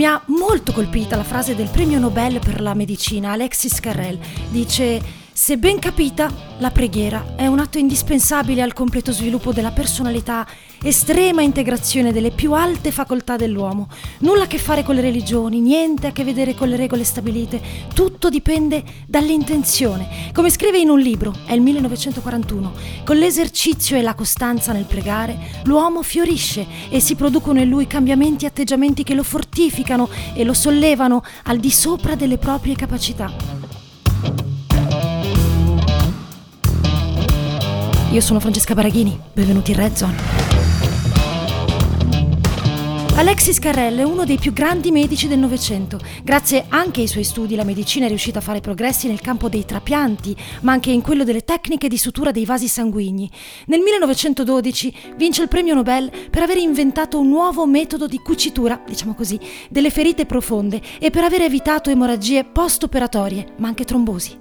[0.00, 4.18] Mi ha molto colpita la frase del premio Nobel per la medicina Alexis Carrel.
[4.48, 4.98] Dice
[5.32, 10.46] se ben capita, la preghiera è un atto indispensabile al completo sviluppo della personalità,
[10.82, 13.88] estrema integrazione delle più alte facoltà dell'uomo.
[14.18, 17.60] Nulla a che fare con le religioni, niente a che vedere con le regole stabilite,
[17.94, 20.30] tutto dipende dall'intenzione.
[20.32, 22.72] Come scrive in un libro, è il 1941,
[23.04, 28.44] con l'esercizio e la costanza nel pregare, l'uomo fiorisce e si producono in lui cambiamenti
[28.44, 34.49] e atteggiamenti che lo fortificano e lo sollevano al di sopra delle proprie capacità.
[38.12, 40.16] Io sono Francesca Baraghini, benvenuti in Red Zone.
[43.14, 46.00] Alexis Carrel è uno dei più grandi medici del Novecento.
[46.24, 49.64] Grazie anche ai suoi studi la medicina è riuscita a fare progressi nel campo dei
[49.64, 53.30] trapianti, ma anche in quello delle tecniche di sutura dei vasi sanguigni.
[53.66, 59.14] Nel 1912 vince il premio Nobel per aver inventato un nuovo metodo di cucitura, diciamo
[59.14, 59.38] così,
[59.68, 64.39] delle ferite profonde e per aver evitato emorragie post-operatorie, ma anche trombosi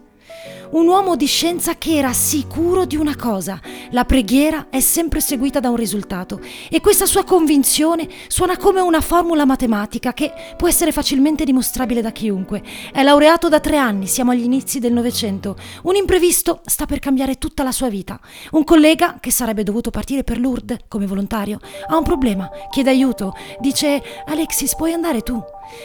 [0.71, 3.59] un uomo di scienza che era sicuro di una cosa,
[3.91, 6.39] la preghiera è sempre seguita da un risultato
[6.69, 12.11] e questa sua convinzione suona come una formula matematica che può essere facilmente dimostrabile da
[12.11, 12.61] chiunque.
[12.91, 17.37] È laureato da tre anni, siamo agli inizi del Novecento, un imprevisto sta per cambiare
[17.37, 18.19] tutta la sua vita.
[18.51, 23.33] Un collega, che sarebbe dovuto partire per Lourdes come volontario, ha un problema, chiede aiuto,
[23.59, 25.41] dice Alexis puoi andare tu?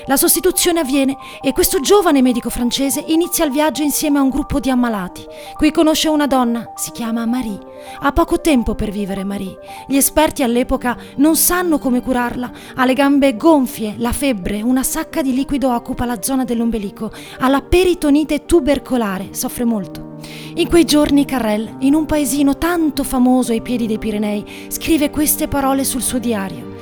[0.06, 4.60] La sostituzione avviene e questo giovane medico francese inizia il viaggio insieme a un gruppo
[4.60, 5.24] di ammalati.
[5.56, 7.58] Qui conosce una donna, si chiama Marie.
[8.00, 9.58] Ha poco tempo per vivere Marie.
[9.86, 12.50] Gli esperti all'epoca non sanno come curarla.
[12.76, 17.48] Ha le gambe gonfie, la febbre, una sacca di liquido occupa la zona dell'ombelico, ha
[17.48, 20.12] la peritonite tubercolare, soffre molto.
[20.54, 25.48] In quei giorni Carrel, in un paesino tanto famoso ai piedi dei Pirenei, scrive queste
[25.48, 26.73] parole sul suo diario.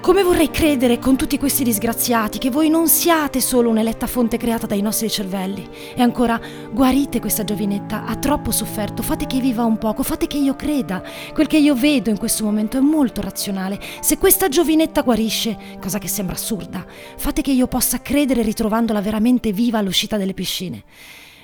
[0.00, 4.66] Come vorrei credere con tutti questi disgraziati che voi non siate solo un'eletta fonte creata
[4.66, 5.68] dai nostri cervelli.
[5.94, 10.38] E ancora, guarite questa giovinetta, ha troppo sofferto, fate che viva un poco, fate che
[10.38, 11.02] io creda.
[11.34, 13.78] Quel che io vedo in questo momento è molto razionale.
[14.00, 19.52] Se questa giovinetta guarisce, cosa che sembra assurda, fate che io possa credere ritrovandola veramente
[19.52, 20.84] viva all'uscita delle piscine.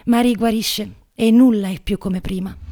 [0.07, 2.64] Marie guarisce e nulla è più come prima.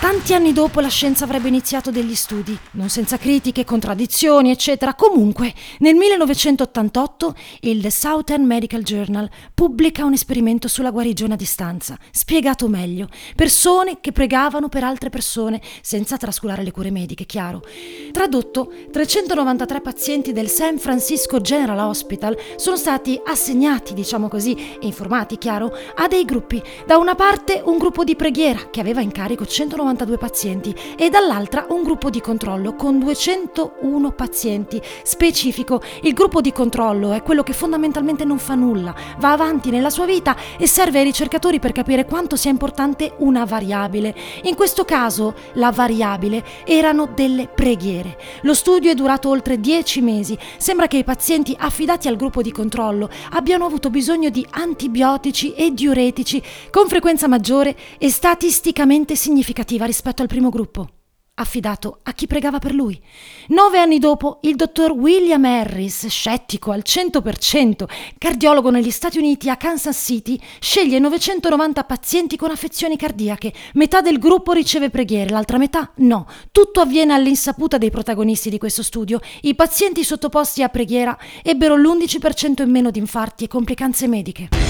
[0.00, 4.94] Tanti anni dopo la scienza avrebbe iniziato degli studi, non senza critiche, contraddizioni, eccetera.
[4.94, 11.98] Comunque, nel 1988 il The Southern Medical Journal pubblica un esperimento sulla guarigione a distanza,
[12.12, 13.08] spiegato meglio.
[13.36, 17.62] Persone che pregavano per altre persone, senza trascurare le cure mediche, chiaro.
[18.10, 25.36] Tradotto, 393 pazienti del San Francisco General Hospital sono stati assegnati, diciamo così, e informati,
[25.36, 26.60] chiaro, a dei gruppi.
[26.86, 31.10] Da una parte un gruppo di preghiera che aveva in carico 190 92 pazienti e
[31.10, 34.80] dall'altra un gruppo di controllo con 201 pazienti.
[35.02, 39.90] Specifico, il gruppo di controllo è quello che fondamentalmente non fa nulla, va avanti nella
[39.90, 44.14] sua vita e serve ai ricercatori per capire quanto sia importante una variabile.
[44.44, 48.18] In questo caso la variabile erano delle preghiere.
[48.42, 50.38] Lo studio è durato oltre 10 mesi.
[50.56, 55.72] Sembra che i pazienti affidati al gruppo di controllo abbiano avuto bisogno di antibiotici e
[55.72, 60.88] diuretici con frequenza maggiore e statisticamente significativa positiva rispetto al primo gruppo,
[61.34, 63.00] affidato a chi pregava per lui.
[63.48, 67.84] Nove anni dopo, il dottor William Harris, scettico al 100%,
[68.18, 73.52] cardiologo negli Stati Uniti a Kansas City, sceglie 990 pazienti con affezioni cardiache.
[73.74, 76.26] Metà del gruppo riceve preghiere, l'altra metà no.
[76.52, 79.20] Tutto avviene all'insaputa dei protagonisti di questo studio.
[79.42, 84.69] I pazienti sottoposti a preghiera ebbero l'11% in meno di infarti e complicanze mediche.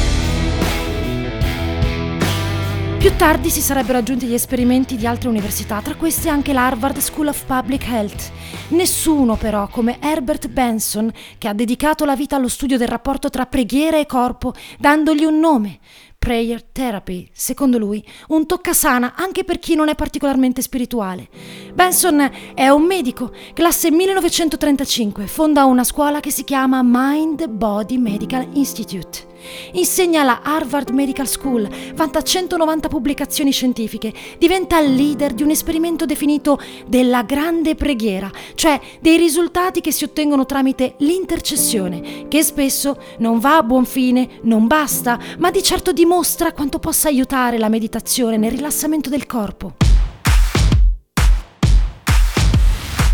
[3.01, 7.29] Più tardi si sarebbero aggiunti gli esperimenti di altre università, tra queste anche l'Harvard School
[7.29, 8.31] of Public Health.
[8.69, 13.47] Nessuno però, come Herbert Benson, che ha dedicato la vita allo studio del rapporto tra
[13.47, 15.79] preghiera e corpo, dandogli un nome,
[16.19, 21.31] Prayer Therapy, secondo lui, un toccasana anche per chi non è particolarmente spirituale.
[21.73, 28.47] Benson è un medico, classe 1935, fonda una scuola che si chiama Mind Body Medical
[28.53, 29.30] Institute.
[29.73, 36.59] Insegna alla Harvard Medical School, vanta 190 pubblicazioni scientifiche, diventa leader di un esperimento definito
[36.87, 43.59] della grande preghiera, cioè dei risultati che si ottengono tramite l'intercessione, che spesso non va
[43.59, 48.53] a buon fine, non basta, ma di certo dimostra quanto possa aiutare la meditazione nel
[48.53, 49.90] rilassamento del corpo.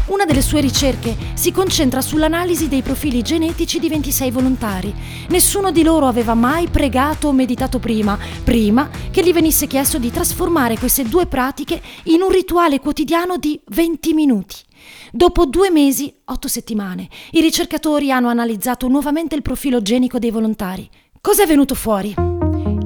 [0.06, 4.94] Una delle sue ricerche si concentra sull'analisi dei profili genetici di 26 volontari.
[5.30, 10.12] Nessuno di loro aveva mai pregato o meditato prima, prima che gli venisse chiesto di
[10.12, 14.56] trasformare queste due pratiche in un rituale quotidiano di 20 minuti.
[15.10, 20.88] Dopo due mesi, otto settimane, i ricercatori hanno analizzato nuovamente il profilo genico dei volontari.
[21.20, 22.25] Cos'è venuto fuori?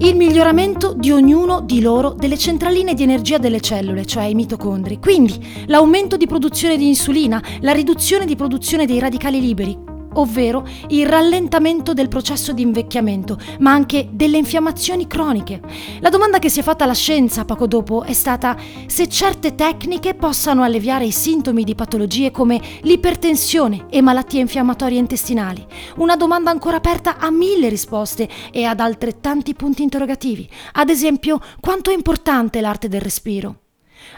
[0.03, 4.99] Il miglioramento di ognuno di loro delle centraline di energia delle cellule, cioè i mitocondri.
[4.99, 11.07] Quindi l'aumento di produzione di insulina, la riduzione di produzione dei radicali liberi, ovvero il
[11.07, 15.61] rallentamento del processo di invecchiamento, ma anche delle infiammazioni croniche.
[16.01, 20.15] La domanda che si è fatta alla scienza poco dopo è stata se certe tecniche
[20.15, 25.65] possano alleviare i sintomi di patologie come l'ipertensione e malattie infiammatorie intestinali.
[25.97, 30.49] Una domanda ancora aperta a mille risposte e ad altrettanti punti interrogativi.
[30.73, 33.57] Ad esempio, quanto è importante l'arte del respiro?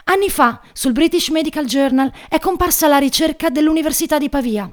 [0.04, 4.72] Anni fa, sul British Medical Journal, è comparsa la ricerca dell'Università di Pavia.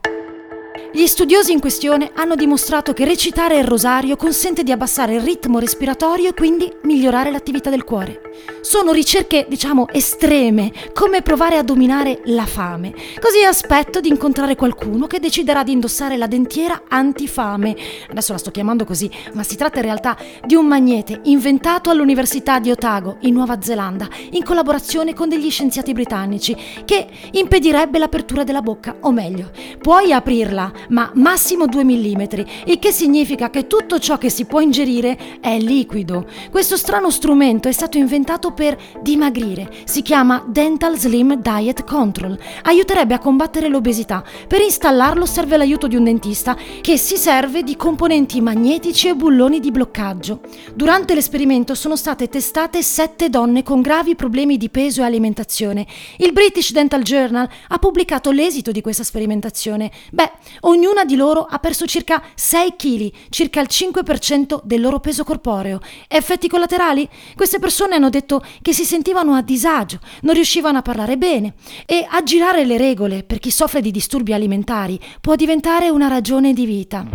[0.91, 5.59] Gli studiosi in questione hanno dimostrato che recitare il rosario consente di abbassare il ritmo
[5.59, 8.28] respiratorio e quindi migliorare l'attività del cuore.
[8.61, 12.93] Sono ricerche, diciamo, estreme, come provare a dominare la fame.
[13.19, 17.75] Così aspetto di incontrare qualcuno che deciderà di indossare la dentiera antifame.
[18.09, 22.59] Adesso la sto chiamando così, ma si tratta in realtà di un magnete inventato all'Università
[22.59, 26.55] di Otago, in Nuova Zelanda, in collaborazione con degli scienziati britannici,
[26.85, 29.51] che impedirebbe l'apertura della bocca, o meglio,
[29.81, 32.21] puoi aprirla, ma massimo 2 mm,
[32.65, 36.27] il che significa che tutto ciò che si può ingerire è liquido.
[36.51, 43.15] Questo strano strumento è stato inventato per dimagrire, si chiama Dental Slim Diet Control, aiuterebbe
[43.15, 44.23] a combattere l'obesità.
[44.47, 49.59] Per installarlo serve l'aiuto di un dentista che si serve di componenti magnetici e bulloni
[49.59, 50.41] di bloccaggio.
[50.75, 55.87] Durante l'esperimento sono state testate 7 donne con gravi problemi di peso e alimentazione.
[56.17, 59.91] Il British Dental Journal ha pubblicato l'esito di questa sperimentazione.
[60.11, 65.23] Beh, Ognuna di loro ha perso circa 6 kg, circa il 5% del loro peso
[65.23, 65.79] corporeo.
[66.07, 67.07] Effetti collaterali?
[67.35, 71.53] Queste persone hanno detto che si sentivano a disagio, non riuscivano a parlare bene
[71.85, 76.65] e aggirare le regole per chi soffre di disturbi alimentari può diventare una ragione di
[76.65, 77.05] vita.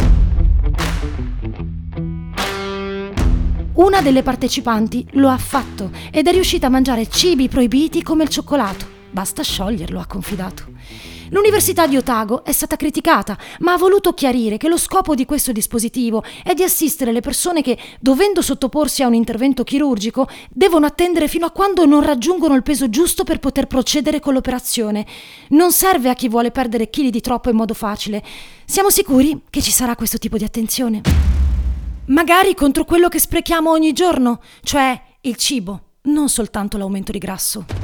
[3.75, 8.29] Una delle partecipanti lo ha fatto ed è riuscita a mangiare cibi proibiti come il
[8.29, 8.87] cioccolato.
[9.11, 10.65] Basta scioglierlo, ha confidato.
[11.35, 15.51] L'Università di Otago è stata criticata, ma ha voluto chiarire che lo scopo di questo
[15.51, 21.27] dispositivo è di assistere le persone che, dovendo sottoporsi a un intervento chirurgico, devono attendere
[21.27, 25.05] fino a quando non raggiungono il peso giusto per poter procedere con l'operazione.
[25.49, 28.23] Non serve a chi vuole perdere chili di troppo in modo facile.
[28.65, 31.01] Siamo sicuri che ci sarà questo tipo di attenzione?
[32.07, 37.84] Magari contro quello che sprechiamo ogni giorno, cioè il cibo, non soltanto l'aumento di grasso.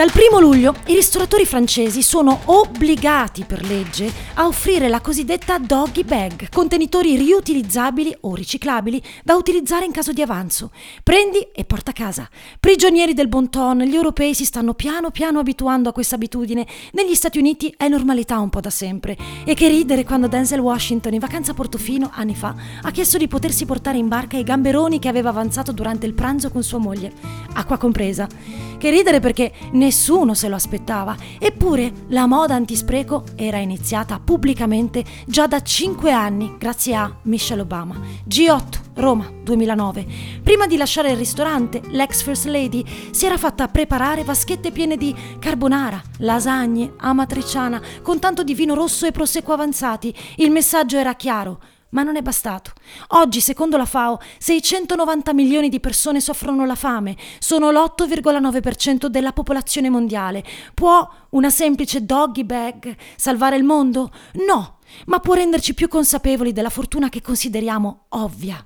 [0.00, 6.04] Dal 1 luglio i ristoratori francesi sono obbligati per legge a offrire la cosiddetta doggy
[6.04, 10.70] bag, contenitori riutilizzabili o riciclabili da utilizzare in caso di avanzo.
[11.02, 12.26] Prendi e porta a casa.
[12.58, 16.66] Prigionieri del bon ton, gli europei si stanno piano piano abituando a questa abitudine.
[16.92, 19.18] Negli Stati Uniti è normalità un po' da sempre.
[19.44, 23.28] E che ridere quando Denzel Washington, in vacanza a Portofino anni fa, ha chiesto di
[23.28, 27.12] potersi portare in barca i gamberoni che aveva avanzato durante il pranzo con sua moglie,
[27.52, 28.26] acqua compresa.
[28.78, 35.46] Che ridere perché nessuno se lo aspettava, eppure la moda antispreco era iniziata pubblicamente già
[35.46, 37.98] da 5 anni grazie a Michelle Obama.
[38.28, 40.06] G8 Roma 2009.
[40.42, 45.14] Prima di lasciare il ristorante, l'ex First Lady si era fatta preparare vaschette piene di
[45.38, 50.14] carbonara, lasagne, amatriciana, con tanto di vino rosso e prosecco avanzati.
[50.36, 51.60] Il messaggio era chiaro.
[51.90, 52.72] Ma non è bastato.
[53.08, 59.90] Oggi, secondo la FAO, 690 milioni di persone soffrono la fame, sono l'8,9% della popolazione
[59.90, 60.44] mondiale.
[60.74, 64.10] Può una semplice doggy bag salvare il mondo?
[64.46, 68.64] No, ma può renderci più consapevoli della fortuna che consideriamo ovvia.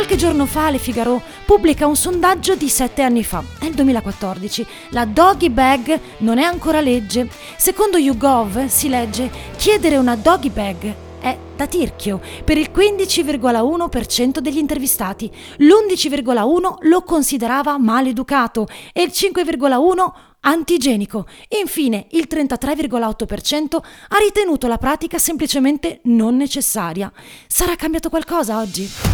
[0.00, 4.66] Qualche giorno fa Le Figaro pubblica un sondaggio di sette anni fa, è il 2014.
[4.92, 7.28] La doggy bag non è ancora legge.
[7.58, 14.56] Secondo YouGov si legge chiedere una doggy bag è da tirchio per il 15,1% degli
[14.56, 21.26] intervistati, l'11,1% lo considerava maleducato e il 5,1% antigenico.
[21.60, 23.76] Infine, il 33,8%
[24.08, 27.12] ha ritenuto la pratica semplicemente non necessaria.
[27.46, 29.09] Sarà cambiato qualcosa oggi?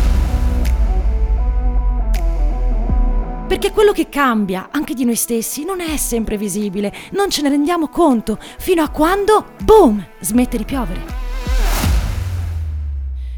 [3.46, 7.48] Perché quello che cambia anche di noi stessi non è sempre visibile, non ce ne
[7.48, 11.24] rendiamo conto, fino a quando, boom, smette di piovere.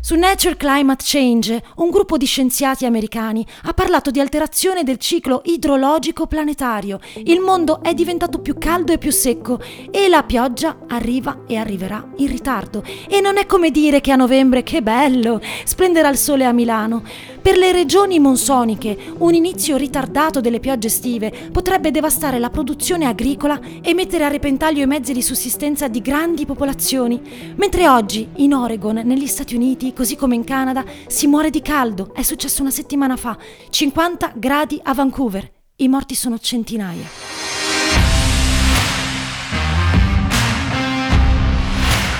[0.00, 5.42] Su Nature Climate Change, un gruppo di scienziati americani ha parlato di alterazione del ciclo
[5.44, 6.98] idrologico planetario.
[7.24, 9.60] Il mondo è diventato più caldo e più secco
[9.90, 12.82] e la pioggia arriva e arriverà in ritardo.
[13.06, 17.02] E non è come dire che a novembre, che bello, splenderà il sole a Milano.
[17.48, 23.58] Per le regioni monsoniche, un inizio ritardato delle piogge estive potrebbe devastare la produzione agricola
[23.80, 27.54] e mettere a repentaglio i mezzi di sussistenza di grandi popolazioni.
[27.56, 32.12] Mentre oggi, in Oregon, negli Stati Uniti, così come in Canada, si muore di caldo.
[32.12, 33.34] È successo una settimana fa.
[33.70, 35.50] 50 gradi a Vancouver.
[35.76, 37.57] I morti sono centinaia.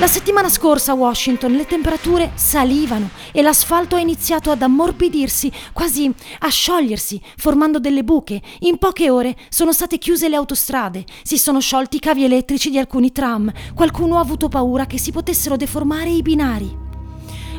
[0.00, 6.08] La settimana scorsa a Washington le temperature salivano e l'asfalto ha iniziato ad ammorbidirsi, quasi
[6.38, 8.40] a sciogliersi, formando delle buche.
[8.60, 12.78] In poche ore sono state chiuse le autostrade, si sono sciolti i cavi elettrici di
[12.78, 16.87] alcuni tram, qualcuno ha avuto paura che si potessero deformare i binari.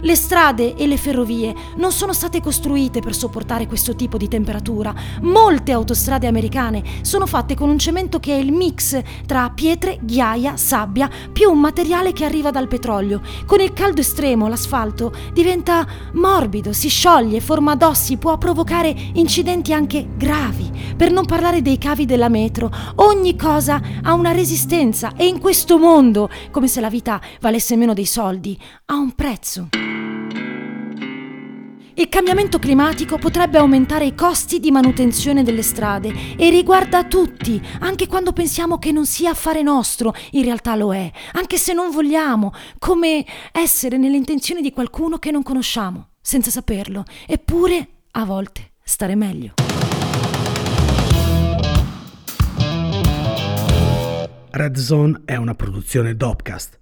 [0.02, 4.94] Le strade e le ferrovie non sono state costruite per sopportare questo tipo di temperatura.
[5.22, 10.56] Molte autostrade americane sono fatte con un cemento che è il mix tra pietre, ghiaia,
[10.56, 13.22] sabbia, più un materiale che arriva dal petrolio.
[13.46, 20.08] Con il caldo estremo l'asfalto diventa morbido, si scioglie, forma adossi, può provocare incidenti anche
[20.16, 20.72] gravi.
[20.96, 25.78] Per non parlare dei cavi della metro, ogni cosa ha una resistenza e in questo
[25.78, 29.68] mondo, come se la vita valesse meno dei soldi, ha un prezzo.
[32.00, 38.08] Il cambiamento climatico potrebbe aumentare i costi di manutenzione delle strade e riguarda tutti, anche
[38.08, 42.54] quando pensiamo che non sia affare nostro, in realtà lo è, anche se non vogliamo,
[42.78, 49.16] come essere nelle intenzioni di qualcuno che non conosciamo, senza saperlo, eppure a volte stare
[49.16, 49.56] meglio.
[54.52, 56.80] Red Zone è una produzione Dopcast